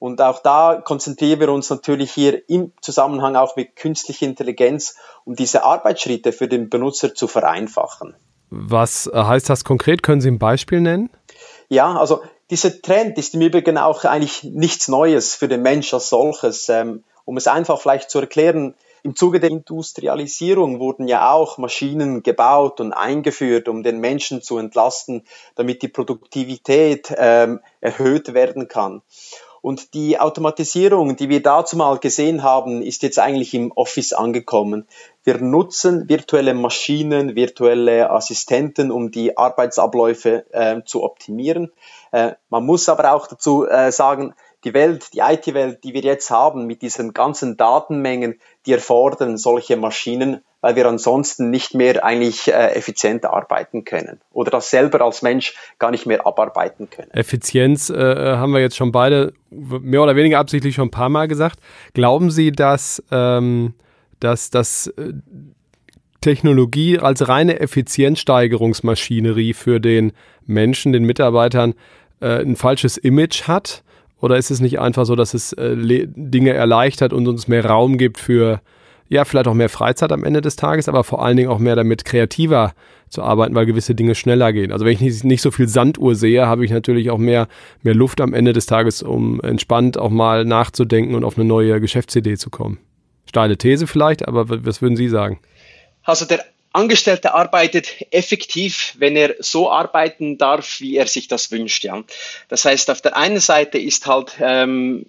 Und 0.01 0.21
auch 0.21 0.41
da 0.41 0.83
konzentrieren 0.85 1.39
wir 1.39 1.53
uns 1.53 1.71
natürlich 1.71 2.11
hier 2.11 2.49
im 2.49 2.73
Zusammenhang 2.81 3.37
auch 3.37 3.55
mit 3.55 3.77
künstlicher 3.77 4.27
Intelligenz, 4.27 4.97
um 5.25 5.37
diese 5.37 5.65
Arbeitsschritte 5.65 6.33
für 6.33 6.49
den 6.49 6.69
Benutzer 6.69 7.15
zu 7.15 7.29
vereinfachen. 7.29 8.17
Was 8.51 9.09
heißt 9.15 9.49
das 9.49 9.63
konkret? 9.63 10.03
Können 10.03 10.21
Sie 10.21 10.29
ein 10.29 10.41
Beispiel 10.41 10.81
nennen? 10.81 11.09
Ja, 11.69 11.97
also 11.97 12.23
dieser 12.51 12.83
Trend 12.83 13.17
ist 13.17 13.35
im 13.35 13.41
Übrigen 13.43 13.79
auch 13.79 14.05
eigentlich 14.05 14.43
nichts 14.43 14.89
Neues 14.89 15.35
für 15.37 15.49
den 15.49 15.63
Mensch 15.63 15.95
als 15.95 16.11
solches. 16.11 16.69
Ähm, 16.69 17.05
um 17.25 17.37
es 17.37 17.47
einfach 17.47 17.81
vielleicht 17.81 18.11
zu 18.11 18.21
erklären, 18.21 18.75
im 19.05 19.17
Zuge 19.17 19.41
der 19.41 19.51
Industrialisierung 19.51 20.79
wurden 20.79 21.09
ja 21.09 21.33
auch 21.33 21.59
Maschinen 21.59 22.23
gebaut 22.23 22.81
und 22.81 22.93
eingeführt, 22.93 23.69
um 23.69 23.83
den 23.83 23.99
Menschen 23.99 24.43
zu 24.43 24.59
entlasten, 24.59 25.25
damit 25.57 25.83
die 25.83 25.89
Produktivität 25.89 27.13
ähm, 27.17 27.59
erhöht 27.81 28.33
werden 28.33 28.69
kann. 28.69 29.03
Und 29.61 29.95
die 29.95 30.19
Automatisierung, 30.19 31.17
die 31.17 31.29
wir 31.29 31.41
dazu 31.41 31.77
mal 31.77 31.99
gesehen 31.99 32.43
haben, 32.43 32.83
ist 32.83 33.03
jetzt 33.03 33.21
eigentlich 33.21 33.55
im 33.55 33.71
Office 33.73 34.13
angekommen. 34.13 34.89
Wir 35.23 35.39
nutzen 35.39 36.09
virtuelle 36.09 36.53
Maschinen, 36.53 37.37
virtuelle 37.37 38.11
Assistenten, 38.11 38.91
um 38.91 39.13
die 39.13 39.37
Arbeitsabläufe 39.37 40.47
äh, 40.53 40.83
zu 40.85 41.05
optimieren. 41.05 41.73
Äh, 42.11 42.33
man 42.51 42.67
muss 42.67 42.89
aber 42.89 43.13
auch 43.15 43.29
dazu 43.29 43.65
äh, 43.69 43.93
sagen, 43.93 44.35
die 44.65 44.75
Welt, 44.75 45.13
die 45.13 45.19
IT-Welt, 45.19 45.83
die 45.85 45.93
wir 45.93 46.03
jetzt 46.03 46.31
haben 46.31 46.67
mit 46.67 46.83
diesen 46.83 47.13
ganzen 47.13 47.57
Datenmengen, 47.57 48.41
die 48.67 48.73
erfordern 48.73 49.37
solche 49.37 49.77
Maschinen, 49.77 50.43
weil 50.61 50.77
wir 50.77 50.87
ansonsten 50.87 51.51
nicht 51.51 51.75
mehr 51.75 52.05
eigentlich 52.05 52.49
äh, 52.49 52.75
effizient 52.75 53.25
arbeiten 53.25 53.85
können 53.85 54.21
oder 54.31 54.51
das 54.51 54.71
selber 54.71 55.01
als 55.01 55.23
Mensch 55.23 55.55
gar 55.79 55.91
nicht 55.91 56.07
mehr 56.07 56.25
abarbeiten 56.27 56.89
können. 56.89 57.11
Effizienz 57.11 57.91
äh, 57.91 57.95
äh 57.95 58.37
haben 58.37 58.53
wir 58.53 58.61
jetzt 58.61 58.77
schon 58.77 58.93
beide 58.93 59.33
mehr 59.51 60.03
oder 60.03 60.15
weniger 60.15 60.39
absichtlich 60.39 60.77
schon 60.77 60.89
ein 60.89 60.93
paar 60.93 61.09
Mal 61.09 61.27
gesagt. 61.27 61.59
Glauben 61.95 62.31
Sie, 62.31 62.53
dass, 62.53 63.03
ähm, 63.11 63.75
dass, 64.21 64.51
dass 64.51 64.87
äh, 64.87 65.13
Technologie 66.21 67.01
als 67.01 67.29
reine 67.29 67.59
Effizienzsteigerungsmaschinerie 67.59 69.55
für 69.55 69.81
den 69.81 70.13
Menschen, 70.47 70.93
den 70.93 71.05
Mitarbeitern, 71.05 71.75
äh, 72.21 72.41
ein 72.41 72.55
falsches 72.55 72.97
Image 72.97 73.49
hat? 73.49 73.83
Oder 74.23 74.37
ist 74.37 74.53
es 74.53 74.61
nicht 74.61 74.79
einfach 74.79 75.05
so, 75.05 75.17
dass 75.17 75.35
es 75.35 75.53
äh, 75.55 75.77
Dinge 75.77 76.53
erleichtert 76.53 77.13
und 77.13 77.27
uns 77.27 77.49
mehr 77.49 77.67
Raum 77.67 77.99
gibt 77.99 78.19
für, 78.19 78.61
ja, 79.09 79.25
vielleicht 79.25 79.49
auch 79.49 79.55
mehr 79.55 79.69
Freizeit 79.69 80.13
am 80.13 80.23
Ende 80.23 80.41
des 80.41 80.55
Tages, 80.55 80.89
aber 80.89 81.03
vor 81.03 81.25
allen 81.25 81.37
Dingen 81.37 81.51
auch 81.51 81.59
mehr 81.59 81.75
damit 81.75 82.05
kreativer 82.05 82.73
zu 83.09 83.23
arbeiten, 83.25 83.57
weil 83.57 83.67
gewisse 83.67 83.97
Dinge 83.97 84.15
schneller 84.15 84.53
gehen. 84.53 84.71
Also 84.71 84.85
wenn 84.85 84.93
ich 84.93 85.01
nicht, 85.01 85.25
nicht 85.25 85.43
so 85.43 85.51
viel 85.51 85.67
Sanduhr 85.67 86.15
sehe, 86.15 86.47
habe 86.47 86.65
ich 86.65 86.71
natürlich 86.71 87.11
auch 87.11 87.19
mehr, 87.19 87.49
mehr 87.83 87.97
Luft 87.97 88.21
am 88.21 88.33
Ende 88.33 88.53
des 88.53 88.67
Tages, 88.67 89.03
um 89.03 89.41
entspannt 89.41 89.99
auch 89.99 90.11
mal 90.11 90.45
nachzudenken 90.45 91.17
und 91.17 91.25
auf 91.25 91.37
eine 91.37 91.45
neue 91.45 91.81
Geschäftsidee 91.81 92.37
zu 92.37 92.49
kommen. 92.49 92.79
Steile 93.29 93.59
These 93.59 93.89
vielleicht, 93.89 94.29
aber 94.29 94.65
was 94.65 94.81
würden 94.81 94.97
Sie 94.97 95.09
sagen? 95.09 95.41
Also 96.05 96.27
der 96.27 96.45
Angestellte 96.73 97.35
arbeitet 97.35 98.07
effektiv, 98.11 98.95
wenn 98.99 99.17
er 99.17 99.37
so 99.41 99.71
arbeiten 99.71 100.39
darf, 100.39 100.81
wie 100.81 100.97
er 100.97 101.07
sich 101.07 101.29
das 101.29 101.51
wünscht. 101.51 101.85
Ja. 101.85 102.03
Das 102.49 102.65
heißt, 102.65 102.91
auf 102.91 103.01
der 103.01 103.17
einen 103.17 103.41
Seite 103.41 103.79
ist 103.79 104.07
halt, 104.07 104.37
ähm, 104.41 105.07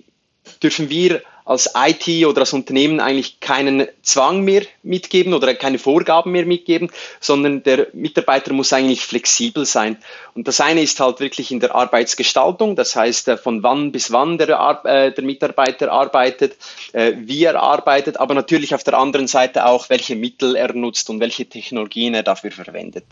dürfen 0.62 0.90
wir 0.90 1.22
als 1.46 1.72
IT 1.76 2.26
oder 2.26 2.42
als 2.42 2.54
Unternehmen 2.54 3.00
eigentlich 3.00 3.40
keinen 3.40 3.88
Zwang 4.02 4.42
mehr 4.42 4.64
mitgeben 4.82 5.34
oder 5.34 5.54
keine 5.56 5.80
Vorgaben 5.80 6.32
mehr 6.32 6.46
mitgeben, 6.46 6.90
sondern 7.20 7.64
der 7.64 7.88
Mitarbeiter 7.94 8.54
muss 8.54 8.74
eigentlich 8.74 9.06
flexibel 9.06 9.66
sein. 9.66 9.98
Und 10.36 10.48
das 10.48 10.62
eine 10.62 10.82
ist 10.82 11.00
halt 11.00 11.20
wirklich 11.20 11.52
in 11.52 11.60
der 11.60 11.76
Arbeitsgestaltung, 11.76 12.76
das 12.76 12.96
heißt 12.96 13.28
äh, 13.28 13.38
von 13.38 13.62
wann 13.64 13.92
bis 13.92 14.12
wann 14.12 14.38
der, 14.38 14.82
äh, 14.84 15.12
der 15.12 15.24
Mitarbeiter 15.24 15.92
arbeitet, 15.92 16.58
äh, 16.94 17.14
wie 17.18 17.44
er 17.44 17.62
arbeitet, 17.62 18.20
aber 18.20 18.34
natürlich 18.34 18.74
auf 18.74 18.84
der 18.84 18.98
anderen 18.98 19.28
Seite 19.28 19.66
auch, 19.66 19.90
welche 19.90 20.16
Mittel 20.16 20.56
er 20.56 20.74
nutzt 20.74 21.10
und 21.10 21.20
welche 21.20 21.48
Technologien 21.48 22.14
er 22.14 22.24
dafür 22.24 22.52
verwendet. 22.52 23.06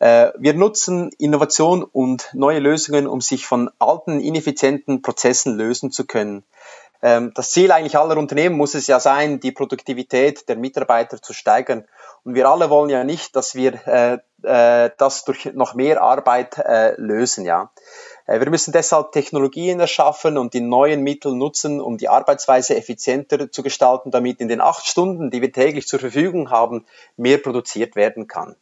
Wir 0.00 0.54
nutzen 0.54 1.10
Innovation 1.18 1.82
und 1.82 2.28
neue 2.32 2.58
Lösungen, 2.58 3.06
um 3.06 3.20
sich 3.20 3.46
von 3.46 3.70
alten, 3.78 4.20
ineffizienten 4.20 5.02
Prozessen 5.02 5.56
lösen 5.56 5.90
zu 5.90 6.06
können. 6.06 6.44
Ähm, 7.02 7.32
das 7.34 7.50
Ziel 7.50 7.70
eigentlich 7.70 7.96
aller 7.96 8.16
Unternehmen 8.16 8.56
muss 8.56 8.74
es 8.74 8.86
ja 8.86 9.00
sein, 9.00 9.40
die 9.40 9.52
Produktivität 9.52 10.48
der 10.48 10.56
Mitarbeiter 10.56 11.22
zu 11.22 11.32
steigern. 11.32 11.84
Und 12.24 12.34
wir 12.34 12.48
alle 12.48 12.70
wollen 12.70 12.90
ja 12.90 13.04
nicht, 13.04 13.36
dass 13.36 13.54
wir 13.54 13.86
äh, 13.86 14.18
äh, 14.42 14.90
das 14.98 15.24
durch 15.24 15.52
noch 15.54 15.74
mehr 15.74 16.02
Arbeit 16.02 16.58
äh, 16.58 16.94
lösen. 17.00 17.44
Ja. 17.44 17.70
Äh, 18.26 18.40
wir 18.40 18.50
müssen 18.50 18.72
deshalb 18.72 19.12
Technologien 19.12 19.80
erschaffen 19.80 20.38
und 20.38 20.54
die 20.54 20.60
neuen 20.60 21.02
Mittel 21.02 21.34
nutzen, 21.34 21.80
um 21.80 21.98
die 21.98 22.08
Arbeitsweise 22.08 22.76
effizienter 22.76 23.50
zu 23.50 23.62
gestalten, 23.62 24.10
damit 24.10 24.40
in 24.40 24.48
den 24.48 24.60
acht 24.60 24.86
Stunden, 24.86 25.30
die 25.30 25.40
wir 25.40 25.52
täglich 25.52 25.86
zur 25.86 26.00
Verfügung 26.00 26.50
haben, 26.50 26.86
mehr 27.16 27.38
produziert 27.38 27.96
werden 27.96 28.26
kann. 28.26 28.56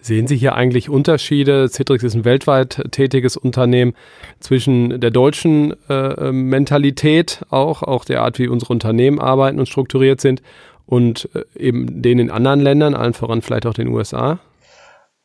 Sehen 0.00 0.26
Sie 0.26 0.36
hier 0.36 0.54
eigentlich 0.54 0.88
Unterschiede? 0.88 1.68
Citrix 1.68 2.04
ist 2.04 2.14
ein 2.14 2.24
weltweit 2.24 2.82
tätiges 2.90 3.36
Unternehmen 3.36 3.94
zwischen 4.40 5.00
der 5.00 5.10
deutschen 5.10 5.74
äh, 5.88 6.32
Mentalität 6.32 7.44
auch, 7.50 7.82
auch 7.82 8.04
der 8.04 8.22
Art, 8.22 8.38
wie 8.38 8.48
unsere 8.48 8.72
Unternehmen 8.72 9.20
arbeiten 9.20 9.58
und 9.58 9.68
strukturiert 9.68 10.20
sind 10.20 10.42
und 10.86 11.28
äh, 11.34 11.44
eben 11.58 12.02
den 12.02 12.18
in 12.18 12.30
anderen 12.30 12.60
Ländern, 12.60 12.94
allen 12.94 13.14
voran 13.14 13.42
vielleicht 13.42 13.66
auch 13.66 13.74
den 13.74 13.88
USA? 13.88 14.38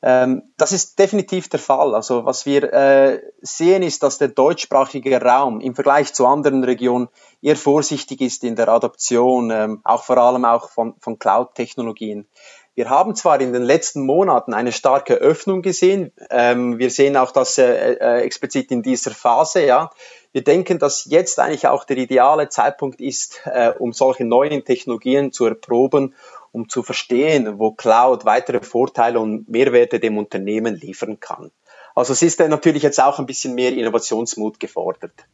Ähm, 0.05 0.43
das 0.57 0.73
ist 0.73 0.99
definitiv 0.99 1.47
der 1.47 1.61
Fall. 1.61 1.95
Also 1.95 2.25
was 2.25 2.45
wir 2.45 2.73
äh, 2.73 3.21
sehen, 3.41 3.83
ist, 3.83 4.03
dass 4.03 4.17
der 4.17 4.27
deutschsprachige 4.27 5.21
Raum 5.21 5.61
im 5.61 5.75
Vergleich 5.75 6.13
zu 6.13 6.27
anderen 6.27 6.65
Regionen 6.65 7.07
eher 7.41 7.55
vorsichtig 7.55 8.19
ist 8.19 8.43
in 8.43 8.57
der 8.57 8.67
Adoption, 8.67 9.49
ähm, 9.49 9.79
auch 9.85 10.03
vor 10.03 10.17
allem 10.17 10.43
auch 10.43 10.69
von, 10.69 10.95
von 10.99 11.17
Cloud-Technologien. 11.17 12.27
Wir 12.75 12.89
haben 12.89 13.15
zwar 13.15 13.39
in 13.39 13.53
den 13.53 13.61
letzten 13.61 14.03
Monaten 14.03 14.53
eine 14.53 14.71
starke 14.71 15.13
Öffnung 15.15 15.61
gesehen. 15.61 16.11
Ähm, 16.31 16.79
wir 16.79 16.89
sehen 16.89 17.15
auch 17.17 17.31
das 17.31 17.59
äh, 17.59 17.93
äh, 17.93 18.21
explizit 18.21 18.71
in 18.71 18.81
dieser 18.81 19.11
Phase. 19.11 19.63
Ja, 19.63 19.91
wir 20.31 20.43
denken, 20.43 20.79
dass 20.79 21.05
jetzt 21.05 21.39
eigentlich 21.39 21.67
auch 21.67 21.83
der 21.83 21.97
ideale 21.97 22.49
Zeitpunkt 22.49 22.99
ist, 22.99 23.41
äh, 23.45 23.73
um 23.77 23.93
solche 23.93 24.25
neuen 24.25 24.65
Technologien 24.65 25.31
zu 25.31 25.45
erproben, 25.45 26.15
um 26.51 26.67
zu 26.67 26.81
verstehen, 26.81 27.59
wo 27.59 27.71
Cloud 27.73 28.25
weitere 28.25 28.61
Vorteile 28.61 29.19
und 29.19 29.47
Mehrwerte 29.49 29.99
dem 29.99 30.17
Unternehmen 30.17 30.75
liefern 30.75 31.19
kann. 31.19 31.51
Also 31.93 32.13
es 32.13 32.23
ist 32.23 32.39
natürlich 32.39 32.81
jetzt 32.81 32.99
auch 32.99 33.19
ein 33.19 33.27
bisschen 33.27 33.53
mehr 33.53 33.71
Innovationsmut 33.71 34.59
gefordert. 34.59 35.27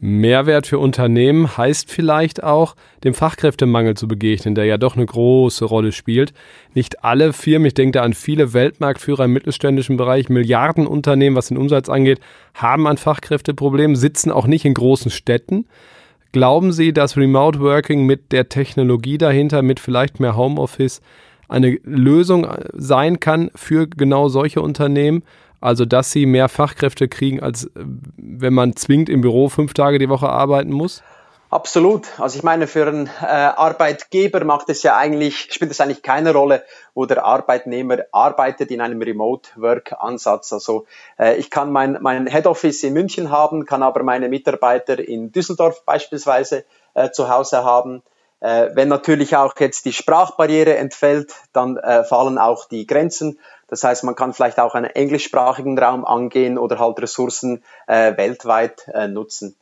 Mehrwert 0.00 0.68
für 0.68 0.78
Unternehmen 0.78 1.56
heißt 1.56 1.90
vielleicht 1.90 2.44
auch, 2.44 2.76
dem 3.02 3.14
Fachkräftemangel 3.14 3.94
zu 3.94 4.06
begegnen, 4.06 4.54
der 4.54 4.64
ja 4.64 4.78
doch 4.78 4.94
eine 4.94 5.06
große 5.06 5.64
Rolle 5.64 5.90
spielt. 5.90 6.32
Nicht 6.72 7.04
alle 7.04 7.32
Firmen, 7.32 7.66
ich 7.66 7.74
denke 7.74 7.98
da 7.98 8.02
an 8.04 8.14
viele 8.14 8.52
Weltmarktführer 8.52 9.24
im 9.24 9.32
mittelständischen 9.32 9.96
Bereich, 9.96 10.28
Milliardenunternehmen, 10.28 11.36
was 11.36 11.48
den 11.48 11.56
Umsatz 11.56 11.88
angeht, 11.88 12.20
haben 12.54 12.86
ein 12.86 12.96
Fachkräfteproblem, 12.96 13.96
sitzen 13.96 14.30
auch 14.30 14.46
nicht 14.46 14.64
in 14.64 14.74
großen 14.74 15.10
Städten. 15.10 15.66
Glauben 16.30 16.72
Sie, 16.72 16.92
dass 16.92 17.16
Remote 17.16 17.58
Working 17.58 18.06
mit 18.06 18.30
der 18.30 18.48
Technologie 18.48 19.18
dahinter, 19.18 19.62
mit 19.62 19.80
vielleicht 19.80 20.20
mehr 20.20 20.36
Homeoffice, 20.36 21.00
eine 21.48 21.78
Lösung 21.82 22.46
sein 22.74 23.20
kann 23.20 23.50
für 23.54 23.88
genau 23.88 24.28
solche 24.28 24.60
Unternehmen? 24.60 25.22
Also, 25.60 25.84
dass 25.84 26.12
sie 26.12 26.26
mehr 26.26 26.48
Fachkräfte 26.48 27.08
kriegen, 27.08 27.40
als 27.42 27.64
äh, 27.64 27.68
wenn 28.16 28.54
man 28.54 28.76
zwingend 28.76 29.08
im 29.08 29.20
Büro 29.20 29.48
fünf 29.48 29.74
Tage 29.74 29.98
die 29.98 30.08
Woche 30.08 30.28
arbeiten 30.28 30.72
muss? 30.72 31.02
Absolut. 31.50 32.20
Also 32.20 32.36
ich 32.36 32.42
meine, 32.42 32.66
für 32.66 32.86
einen 32.86 33.06
äh, 33.06 33.24
Arbeitgeber 33.24 34.44
macht 34.44 34.68
es 34.68 34.82
ja 34.82 34.98
eigentlich, 34.98 35.48
spielt 35.50 35.70
es 35.70 35.80
eigentlich 35.80 36.02
keine 36.02 36.34
Rolle, 36.34 36.62
wo 36.92 37.06
der 37.06 37.24
Arbeitnehmer 37.24 38.00
arbeitet 38.12 38.70
in 38.70 38.82
einem 38.82 39.00
Remote-Work-Ansatz. 39.00 40.52
Also 40.52 40.84
äh, 41.18 41.36
ich 41.36 41.48
kann 41.48 41.72
mein, 41.72 41.98
mein 42.02 42.26
Head 42.26 42.46
Office 42.46 42.82
in 42.82 42.92
München 42.92 43.30
haben, 43.30 43.64
kann 43.64 43.82
aber 43.82 44.02
meine 44.02 44.28
Mitarbeiter 44.28 44.98
in 44.98 45.32
Düsseldorf 45.32 45.86
beispielsweise 45.86 46.66
äh, 46.92 47.10
zu 47.12 47.30
Hause 47.30 47.64
haben. 47.64 48.02
Äh, 48.40 48.68
wenn 48.74 48.88
natürlich 48.88 49.34
auch 49.34 49.54
jetzt 49.58 49.86
die 49.86 49.94
Sprachbarriere 49.94 50.76
entfällt, 50.76 51.34
dann 51.54 51.78
äh, 51.78 52.04
fallen 52.04 52.36
auch 52.36 52.68
die 52.68 52.86
Grenzen 52.86 53.38
das 53.68 53.84
heißt, 53.84 54.02
man 54.04 54.14
kann 54.14 54.32
vielleicht 54.32 54.58
auch 54.58 54.74
einen 54.74 54.90
englischsprachigen 54.90 55.78
Raum 55.78 56.04
angehen 56.04 56.58
oder 56.58 56.78
halt 56.78 57.00
Ressourcen 57.00 57.62
äh, 57.86 58.16
weltweit 58.16 58.88
äh, 58.92 59.08
nutzen. 59.08 59.56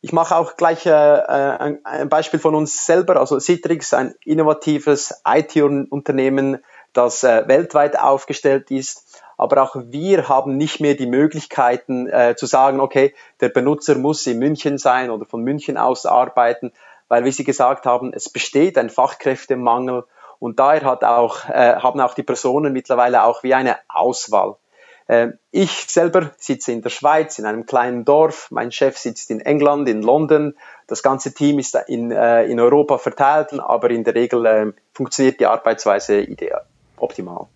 Ich 0.00 0.12
mache 0.12 0.36
auch 0.36 0.56
gleich 0.56 0.84
äh, 0.84 0.90
äh 0.90 1.78
ein 1.82 2.08
Beispiel 2.10 2.38
von 2.38 2.54
uns 2.54 2.84
selber. 2.84 3.16
Also 3.16 3.38
Citrix, 3.38 3.94
ein 3.94 4.14
innovatives 4.24 5.22
IT-Unternehmen, 5.26 6.58
das 6.92 7.24
äh, 7.24 7.48
weltweit 7.48 7.98
aufgestellt 7.98 8.70
ist. 8.70 9.22
Aber 9.36 9.62
auch 9.62 9.76
wir 9.76 10.28
haben 10.28 10.56
nicht 10.56 10.80
mehr 10.80 10.94
die 10.94 11.06
Möglichkeiten 11.06 12.06
äh, 12.08 12.34
zu 12.36 12.46
sagen, 12.46 12.80
okay, 12.80 13.14
der 13.40 13.48
Benutzer 13.48 13.94
muss 13.94 14.26
in 14.26 14.38
München 14.38 14.78
sein 14.78 15.10
oder 15.10 15.24
von 15.24 15.42
München 15.42 15.76
aus 15.76 16.06
arbeiten, 16.06 16.72
weil, 17.08 17.24
wie 17.24 17.32
Sie 17.32 17.44
gesagt 17.44 17.86
haben, 17.86 18.12
es 18.12 18.28
besteht 18.28 18.76
ein 18.78 18.90
Fachkräftemangel 18.90 20.04
und 20.44 20.58
daher 20.58 20.82
hat 20.82 21.04
auch, 21.04 21.48
äh, 21.48 21.76
haben 21.76 21.98
auch 22.02 22.12
die 22.12 22.22
Personen 22.22 22.74
mittlerweile 22.74 23.24
auch 23.24 23.42
wie 23.44 23.54
eine 23.54 23.78
Auswahl. 23.88 24.56
Äh, 25.06 25.28
ich 25.50 25.70
selber 25.70 26.32
sitze 26.36 26.70
in 26.70 26.82
der 26.82 26.90
Schweiz, 26.90 27.38
in 27.38 27.46
einem 27.46 27.64
kleinen 27.64 28.04
Dorf. 28.04 28.48
Mein 28.50 28.70
Chef 28.70 28.98
sitzt 28.98 29.30
in 29.30 29.40
England, 29.40 29.88
in 29.88 30.02
London. 30.02 30.54
Das 30.86 31.02
ganze 31.02 31.32
Team 31.32 31.58
ist 31.58 31.78
in, 31.86 32.10
äh, 32.10 32.44
in 32.44 32.60
Europa 32.60 32.98
verteilt, 32.98 33.58
aber 33.58 33.88
in 33.88 34.04
der 34.04 34.14
Regel 34.14 34.44
äh, 34.44 34.72
funktioniert 34.92 35.40
die 35.40 35.46
Arbeitsweise 35.46 36.20
ideal, 36.20 36.66
optimal. 36.98 37.46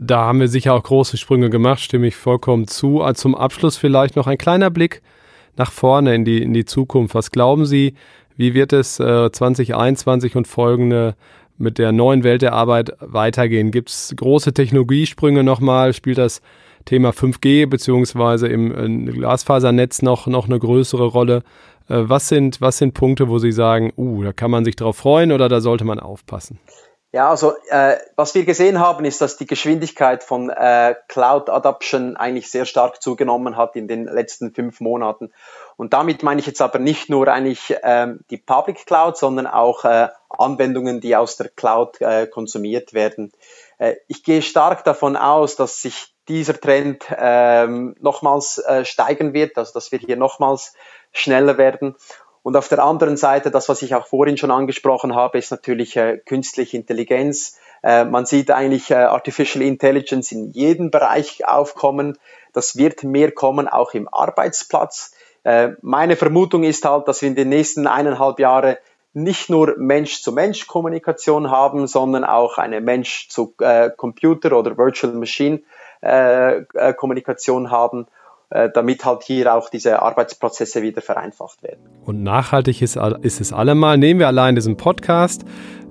Da 0.00 0.24
haben 0.24 0.40
wir 0.40 0.48
sicher 0.48 0.74
auch 0.74 0.82
große 0.82 1.18
Sprünge 1.18 1.48
gemacht, 1.48 1.78
stimme 1.78 2.08
ich 2.08 2.16
vollkommen 2.16 2.66
zu. 2.66 3.02
Also 3.02 3.22
zum 3.22 3.34
Abschluss 3.36 3.76
vielleicht 3.76 4.16
noch 4.16 4.26
ein 4.26 4.36
kleiner 4.36 4.70
Blick 4.70 5.00
nach 5.54 5.70
vorne 5.70 6.16
in 6.16 6.24
die, 6.24 6.42
in 6.42 6.52
die 6.52 6.64
Zukunft. 6.64 7.14
Was 7.14 7.30
glauben 7.30 7.66
Sie, 7.66 7.94
wie 8.36 8.52
wird 8.52 8.72
es 8.72 8.98
äh, 8.98 9.30
2021 9.30 10.34
und 10.34 10.48
folgende 10.48 11.14
mit 11.58 11.78
der 11.78 11.92
neuen 11.92 12.24
Welt 12.24 12.42
der 12.42 12.52
Arbeit 12.52 12.92
weitergehen? 13.00 13.70
Gibt 13.70 13.90
es 13.90 14.14
große 14.16 14.52
Technologiesprünge 14.52 15.42
nochmal? 15.42 15.92
Spielt 15.92 16.18
das 16.18 16.42
Thema 16.84 17.10
5G 17.10 17.66
beziehungsweise 17.66 18.48
im 18.48 19.06
Glasfasernetz 19.06 20.02
noch, 20.02 20.26
noch 20.26 20.46
eine 20.46 20.58
größere 20.58 21.06
Rolle? 21.06 21.42
Äh, 21.88 22.08
was 22.08 22.28
sind, 22.28 22.60
was 22.60 22.78
sind 22.78 22.94
Punkte, 22.94 23.28
wo 23.28 23.38
Sie 23.38 23.52
sagen, 23.52 23.92
uh, 23.96 24.22
da 24.22 24.32
kann 24.32 24.50
man 24.50 24.64
sich 24.64 24.76
drauf 24.76 24.96
freuen 24.96 25.32
oder 25.32 25.48
da 25.48 25.60
sollte 25.60 25.84
man 25.84 26.00
aufpassen? 26.00 26.58
Ja, 27.16 27.30
also 27.30 27.54
äh, 27.70 27.96
was 28.14 28.34
wir 28.34 28.44
gesehen 28.44 28.78
haben, 28.78 29.06
ist, 29.06 29.22
dass 29.22 29.38
die 29.38 29.46
Geschwindigkeit 29.46 30.22
von 30.22 30.50
äh, 30.50 30.94
Cloud 31.08 31.48
Adoption 31.48 32.14
eigentlich 32.14 32.50
sehr 32.50 32.66
stark 32.66 33.00
zugenommen 33.00 33.56
hat 33.56 33.74
in 33.74 33.88
den 33.88 34.04
letzten 34.04 34.52
fünf 34.52 34.80
Monaten. 34.80 35.32
Und 35.78 35.94
damit 35.94 36.22
meine 36.22 36.40
ich 36.40 36.46
jetzt 36.46 36.60
aber 36.60 36.78
nicht 36.78 37.08
nur 37.08 37.28
eigentlich 37.28 37.74
ähm, 37.82 38.20
die 38.28 38.36
Public 38.36 38.84
Cloud, 38.84 39.16
sondern 39.16 39.46
auch 39.46 39.86
äh, 39.86 40.08
Anwendungen, 40.28 41.00
die 41.00 41.16
aus 41.16 41.38
der 41.38 41.48
Cloud 41.48 42.02
äh, 42.02 42.26
konsumiert 42.26 42.92
werden. 42.92 43.32
Äh, 43.78 43.94
ich 44.08 44.22
gehe 44.22 44.42
stark 44.42 44.84
davon 44.84 45.16
aus, 45.16 45.56
dass 45.56 45.80
sich 45.80 46.14
dieser 46.28 46.60
Trend 46.60 47.06
ähm, 47.16 47.96
nochmals 47.98 48.58
äh, 48.58 48.84
steigen 48.84 49.32
wird, 49.32 49.56
also 49.56 49.72
dass 49.72 49.90
wir 49.90 50.00
hier 50.00 50.18
nochmals 50.18 50.74
schneller 51.12 51.56
werden. 51.56 51.96
Und 52.46 52.54
auf 52.56 52.68
der 52.68 52.78
anderen 52.78 53.16
Seite, 53.16 53.50
das, 53.50 53.68
was 53.68 53.82
ich 53.82 53.96
auch 53.96 54.06
vorhin 54.06 54.36
schon 54.36 54.52
angesprochen 54.52 55.16
habe, 55.16 55.36
ist 55.36 55.50
natürlich 55.50 55.96
äh, 55.96 56.18
künstliche 56.18 56.76
Intelligenz. 56.76 57.58
Äh, 57.82 58.04
man 58.04 58.24
sieht 58.24 58.52
eigentlich 58.52 58.92
äh, 58.92 58.94
Artificial 58.94 59.64
Intelligence 59.64 60.30
in 60.30 60.52
jedem 60.52 60.92
Bereich 60.92 61.44
aufkommen. 61.44 62.16
Das 62.52 62.76
wird 62.76 63.02
mehr 63.02 63.32
kommen, 63.32 63.66
auch 63.66 63.94
im 63.94 64.06
Arbeitsplatz. 64.06 65.10
Äh, 65.42 65.70
meine 65.82 66.14
Vermutung 66.14 66.62
ist 66.62 66.84
halt, 66.84 67.08
dass 67.08 67.20
wir 67.20 67.28
in 67.28 67.34
den 67.34 67.48
nächsten 67.48 67.88
eineinhalb 67.88 68.38
Jahren 68.38 68.76
nicht 69.12 69.50
nur 69.50 69.74
Mensch-zu-Mensch-Kommunikation 69.76 71.50
haben, 71.50 71.88
sondern 71.88 72.22
auch 72.22 72.58
eine 72.58 72.80
Mensch-zu-Computer- 72.80 74.56
oder 74.56 74.78
Virtual 74.78 75.12
Machine-Kommunikation 75.14 77.72
haben. 77.72 78.06
Äh, 78.50 78.68
damit 78.72 79.04
halt 79.04 79.22
hier 79.24 79.54
auch 79.54 79.70
diese 79.70 80.02
Arbeitsprozesse 80.02 80.82
wieder 80.82 81.02
vereinfacht 81.02 81.62
werden. 81.62 81.80
Und 82.04 82.22
nachhaltig 82.22 82.82
ist, 82.82 82.96
ist 83.22 83.40
es 83.40 83.52
allemal. 83.52 83.98
Nehmen 83.98 84.20
wir 84.20 84.28
allein 84.28 84.54
diesen 84.54 84.76
Podcast. 84.76 85.44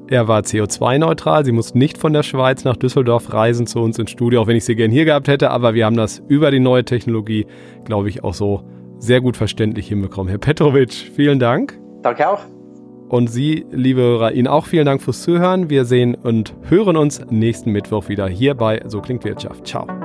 Er 0.07 0.27
war 0.27 0.41
CO2-neutral. 0.41 1.45
Sie 1.45 1.51
mussten 1.51 1.79
nicht 1.79 1.97
von 1.97 2.13
der 2.13 2.23
Schweiz 2.23 2.63
nach 2.63 2.77
Düsseldorf 2.77 3.33
reisen 3.33 3.65
zu 3.65 3.79
uns 3.79 3.97
ins 3.97 4.11
Studio, 4.11 4.41
auch 4.41 4.47
wenn 4.47 4.55
ich 4.55 4.65
sie 4.65 4.75
gern 4.75 4.91
hier 4.91 5.05
gehabt 5.05 5.27
hätte. 5.27 5.49
Aber 5.49 5.73
wir 5.73 5.85
haben 5.85 5.97
das 5.97 6.21
über 6.27 6.51
die 6.51 6.59
neue 6.59 6.85
Technologie, 6.85 7.47
glaube 7.85 8.09
ich, 8.09 8.23
auch 8.23 8.33
so 8.33 8.63
sehr 8.99 9.21
gut 9.21 9.35
verständlich 9.35 9.87
hinbekommen. 9.87 10.29
Herr 10.29 10.37
Petrovic, 10.37 10.93
vielen 10.93 11.39
Dank. 11.39 11.79
Danke 12.03 12.29
auch. 12.29 12.41
Und 13.09 13.27
Sie, 13.27 13.65
liebe 13.71 14.01
Hörer, 14.01 14.31
Ihnen 14.31 14.47
auch 14.47 14.65
vielen 14.65 14.85
Dank 14.85 15.01
fürs 15.01 15.21
Zuhören. 15.21 15.69
Wir 15.69 15.85
sehen 15.85 16.15
und 16.15 16.55
hören 16.69 16.97
uns 16.97 17.21
nächsten 17.29 17.71
Mittwoch 17.71 18.09
wieder 18.09 18.27
hier 18.27 18.55
bei 18.55 18.81
So 18.85 19.01
klingt 19.01 19.23
Wirtschaft. 19.23 19.67
Ciao. 19.67 20.04